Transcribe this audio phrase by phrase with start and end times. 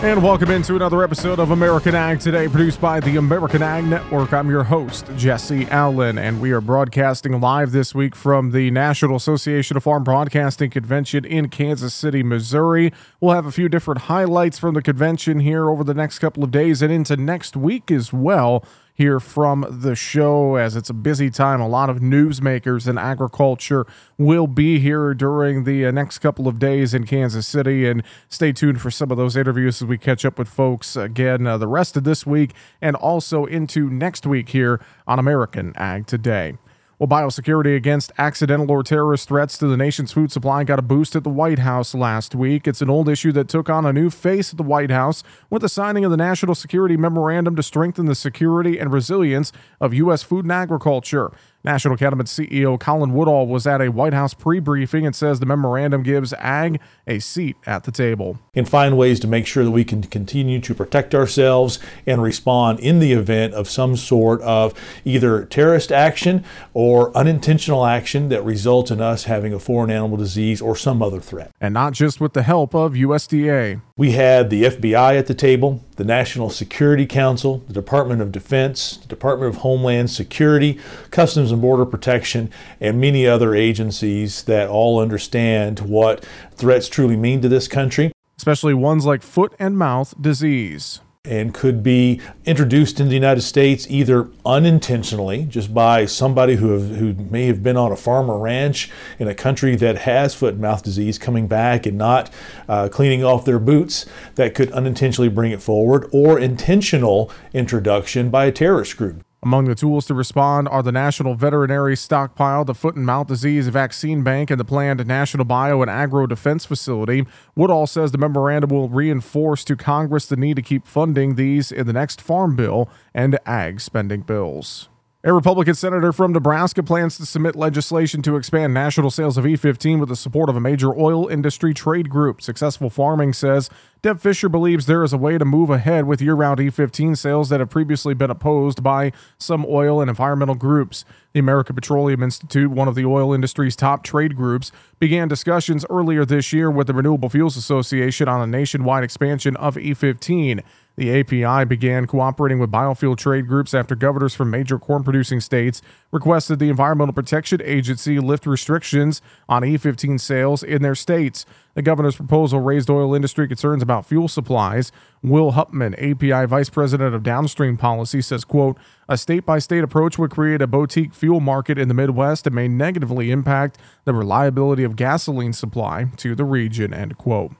[0.00, 4.32] And welcome into another episode of American Ag Today, produced by the American Ag Network.
[4.32, 9.16] I'm your host, Jesse Allen, and we are broadcasting live this week from the National
[9.16, 12.92] Association of Farm Broadcasting Convention in Kansas City, Missouri.
[13.20, 16.52] We'll have a few different highlights from the convention here over the next couple of
[16.52, 18.64] days and into next week as well
[18.98, 21.60] here from the show as it's a busy time.
[21.60, 23.86] A lot of newsmakers in agriculture
[24.18, 27.88] will be here during the uh, next couple of days in Kansas City.
[27.88, 31.46] And stay tuned for some of those interviews as we catch up with folks again
[31.46, 32.52] uh, the rest of this week
[32.82, 36.58] and also into next week here on American Ag Today.
[36.98, 41.14] Well, biosecurity against accidental or terrorist threats to the nation's food supply got a boost
[41.14, 42.66] at the White House last week.
[42.66, 45.62] It's an old issue that took on a new face at the White House with
[45.62, 50.24] the signing of the National Security Memorandum to strengthen the security and resilience of U.S.
[50.24, 51.30] food and agriculture.
[51.64, 55.46] National Cattlemen's CEO Colin Woodall was at a White House pre briefing and says the
[55.46, 58.38] memorandum gives ag a seat at the table.
[58.54, 62.78] And find ways to make sure that we can continue to protect ourselves and respond
[62.80, 64.72] in the event of some sort of
[65.04, 70.62] either terrorist action or unintentional action that results in us having a foreign animal disease
[70.62, 71.50] or some other threat.
[71.60, 73.80] And not just with the help of USDA.
[73.96, 78.98] We had the FBI at the table, the National Security Council, the Department of Defense,
[78.98, 80.78] the Department of Homeland Security,
[81.10, 87.42] Customs and Border Protection, and many other agencies that all understand what threats truly mean
[87.42, 88.12] to this country.
[88.36, 93.86] Especially ones like foot and mouth disease and could be introduced in the United States
[93.90, 98.38] either unintentionally, just by somebody who, have, who may have been on a farm or
[98.38, 102.30] ranch in a country that has foot and mouth disease coming back and not
[102.68, 108.46] uh, cleaning off their boots, that could unintentionally bring it forward, or intentional introduction by
[108.46, 109.22] a terrorist group.
[109.40, 113.68] Among the tools to respond are the National Veterinary Stockpile, the Foot and Mouth Disease
[113.68, 117.24] Vaccine Bank, and the planned National Bio and Agro Defense Facility.
[117.54, 121.86] Woodall says the memorandum will reinforce to Congress the need to keep funding these in
[121.86, 124.88] the next Farm Bill and ag spending bills.
[125.24, 129.98] A Republican senator from Nebraska plans to submit legislation to expand national sales of E15
[129.98, 132.40] with the support of a major oil industry trade group.
[132.40, 133.68] Successful Farming says
[134.00, 137.48] Deb Fischer believes there is a way to move ahead with year round E15 sales
[137.48, 141.04] that have previously been opposed by some oil and environmental groups.
[141.32, 146.24] The American Petroleum Institute, one of the oil industry's top trade groups, began discussions earlier
[146.24, 150.62] this year with the Renewable Fuels Association on a nationwide expansion of E15.
[150.98, 155.80] The API began cooperating with biofuel trade groups after governors from major corn producing states
[156.10, 161.46] requested the Environmental Protection Agency lift restrictions on E15 sales in their states.
[161.74, 164.90] The governor's proposal raised oil industry concerns about fuel supplies.
[165.22, 168.76] Will Hupman, API Vice President of Downstream Policy, says, quote,
[169.08, 173.30] a state-by-state approach would create a boutique fuel market in the Midwest and may negatively
[173.30, 177.52] impact the reliability of gasoline supply to the region, end quote.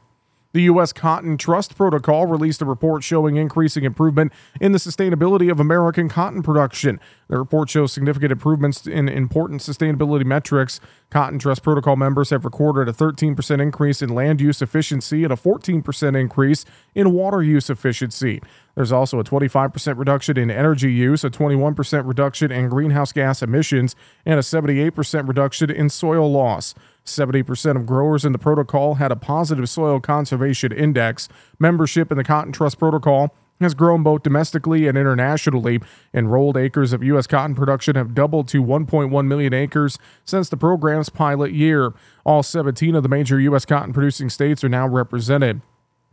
[0.54, 0.94] The U.S.
[0.94, 6.42] Cotton Trust Protocol released a report showing increasing improvement in the sustainability of American cotton
[6.42, 6.98] production.
[7.28, 10.81] The report shows significant improvements in important sustainability metrics.
[11.10, 15.37] Cotton Trust Protocol members have recorded a 13% increase in land use efficiency and a
[15.37, 16.64] 14% increase
[16.94, 18.41] in water use efficiency.
[18.75, 23.94] There's also a 25% reduction in energy use, a 21% reduction in greenhouse gas emissions,
[24.25, 26.75] and a 78% reduction in soil loss.
[27.08, 31.28] 70% of growers in the protocol had a positive soil conservation index.
[31.58, 35.80] Membership in the Cotton Trust Protocol has grown both domestically and internationally.
[36.14, 37.26] Enrolled acres of U.S.
[37.26, 41.92] cotton production have doubled to 1.1 million acres since the program's pilot year.
[42.24, 43.64] All 17 of the major U.S.
[43.64, 45.60] cotton producing states are now represented.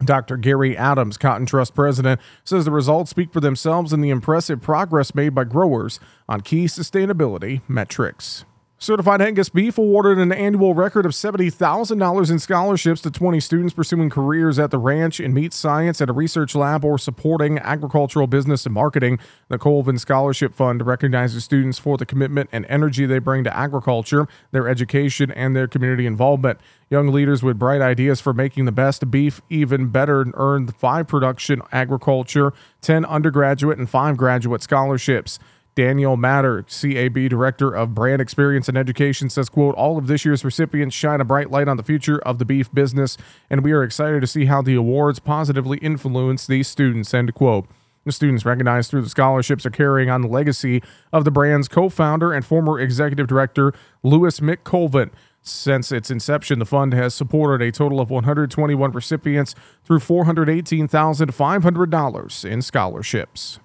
[0.04, 0.36] Dr.
[0.36, 5.16] Gary Adams, Cotton Trust president, says the results speak for themselves and the impressive progress
[5.16, 8.44] made by growers on key sustainability metrics.
[8.78, 14.10] Certified Angus Beef awarded an annual record of $70,000 in scholarships to 20 students pursuing
[14.10, 18.66] careers at the ranch in meat science at a research lab or supporting agricultural business
[18.66, 19.18] and marketing.
[19.48, 24.28] The Colvin Scholarship Fund recognizes students for the commitment and energy they bring to agriculture,
[24.52, 26.60] their education, and their community involvement.
[26.90, 31.62] Young leaders with bright ideas for making the best beef even better earned five production
[31.72, 32.52] agriculture,
[32.82, 35.40] 10 undergraduate, and five graduate scholarships.
[35.76, 40.46] Daniel Matter, CAB Director of Brand Experience and Education, says, quote, all of this year's
[40.46, 43.18] recipients shine a bright light on the future of the beef business,
[43.50, 47.68] and we are excited to see how the awards positively influence these students, end quote.
[48.06, 50.82] The students recognized through the scholarships are carrying on the legacy
[51.12, 55.12] of the brand's co-founder and former executive director, Louis Mick Colvin.
[55.42, 62.62] Since its inception, the fund has supported a total of 121 recipients through $418,500 in
[62.62, 63.60] scholarships.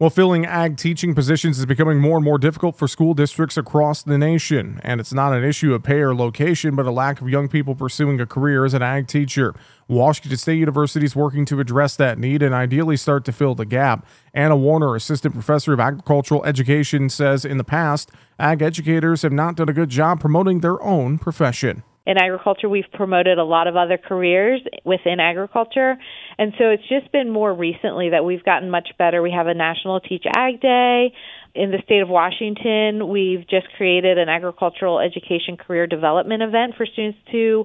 [0.00, 4.00] Well, filling ag teaching positions is becoming more and more difficult for school districts across
[4.00, 4.80] the nation.
[4.84, 7.74] And it's not an issue of pay or location, but a lack of young people
[7.74, 9.56] pursuing a career as an ag teacher.
[9.88, 13.66] Washington State University is working to address that need and ideally start to fill the
[13.66, 14.06] gap.
[14.32, 19.56] Anna Warner, assistant professor of agricultural education, says in the past, ag educators have not
[19.56, 23.76] done a good job promoting their own profession in agriculture, we've promoted a lot of
[23.76, 25.98] other careers within agriculture.
[26.38, 29.20] And so it's just been more recently that we've gotten much better.
[29.20, 31.12] We have a National Teach Ag Day.
[31.54, 36.86] In the state of Washington, we've just created an agricultural education career development event for
[36.86, 37.64] students to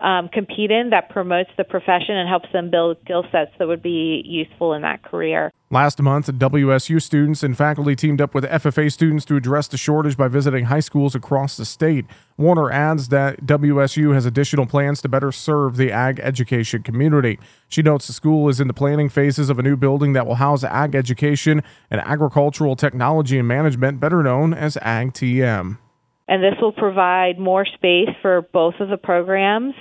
[0.00, 3.82] um, compete in that promotes the profession and helps them build skill sets that would
[3.82, 5.52] be useful in that career.
[5.70, 10.16] Last month, WSU students and faculty teamed up with FFA students to address the shortage
[10.16, 12.04] by visiting high schools across the state.
[12.36, 17.38] Warner adds that WSU has additional plans to better serve the ag education community.
[17.66, 20.34] She notes the school is in the planning phases of a new building that will
[20.34, 25.78] house ag education and agricultural technology and management, better known as AgTM
[26.26, 29.74] and this will provide more space for both of the programs.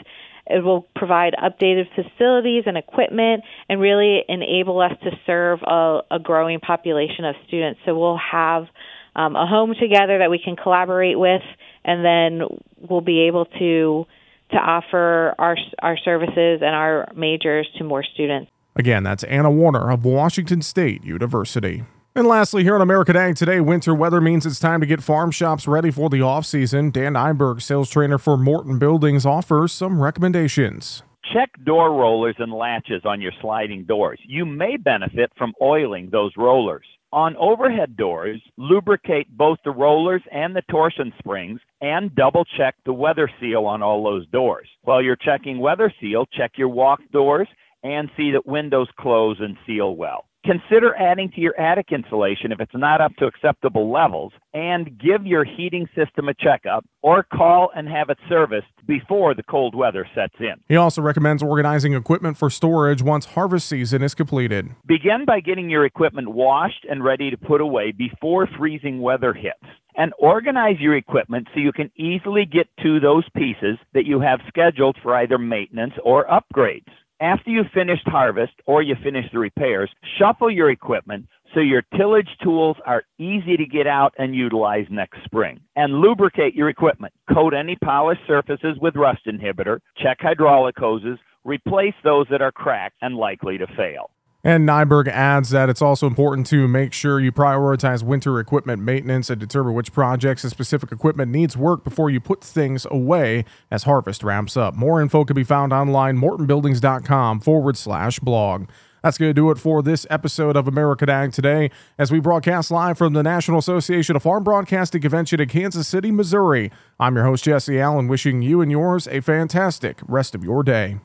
[0.46, 6.20] It will provide updated facilities and equipment and really enable us to serve a, a
[6.20, 7.80] growing population of students.
[7.86, 8.68] So we'll have
[9.16, 11.42] um, a home together that we can collaborate with,
[11.86, 12.48] and then
[12.90, 14.06] we'll be able to
[14.52, 18.52] to offer our our services and our majors to more students.
[18.76, 21.84] Again, that's Anna Warner of Washington State University.
[22.16, 25.32] And lastly, here on American Ag Today, winter weather means it's time to get farm
[25.32, 26.92] shops ready for the off season.
[26.92, 31.02] Dan Nyberg, sales trainer for Morton Buildings, offers some recommendations.
[31.34, 34.20] Check door rollers and latches on your sliding doors.
[34.28, 36.86] You may benefit from oiling those rollers.
[37.12, 42.94] On overhead doors, lubricate both the rollers and the torsion springs and double check the
[42.94, 44.68] weather seal on all those doors.
[44.84, 47.48] While you're checking weather seal, check your walk doors
[47.82, 50.26] and see that windows close and seal well.
[50.46, 55.26] Consider adding to your attic insulation if it's not up to acceptable levels, and give
[55.26, 60.06] your heating system a checkup or call and have it serviced before the cold weather
[60.14, 60.56] sets in.
[60.68, 64.70] He also recommends organizing equipment for storage once harvest season is completed.
[64.86, 69.64] Begin by getting your equipment washed and ready to put away before freezing weather hits.
[69.96, 74.40] And organize your equipment so you can easily get to those pieces that you have
[74.48, 76.90] scheduled for either maintenance or upgrades.
[77.24, 79.90] After you've finished harvest or you finish the repairs,
[80.20, 85.24] shuffle your equipment so your tillage tools are easy to get out and utilize next
[85.24, 85.62] spring.
[85.78, 87.14] And lubricate your equipment.
[87.34, 92.98] Coat any polished surfaces with rust inhibitor, check hydraulic hoses, replace those that are cracked
[93.02, 94.10] and likely to fail.
[94.46, 99.30] And Nyberg adds that it's also important to make sure you prioritize winter equipment maintenance
[99.30, 103.84] and determine which projects and specific equipment needs work before you put things away as
[103.84, 104.76] harvest ramps up.
[104.76, 108.68] More info can be found online, mortonbuildings.com forward slash blog.
[109.02, 112.70] That's going to do it for this episode of American Ag Today as we broadcast
[112.70, 116.70] live from the National Association of Farm Broadcasting Convention in Kansas City, Missouri.
[117.00, 121.00] I'm your host, Jesse Allen, wishing you and yours a fantastic rest of your day.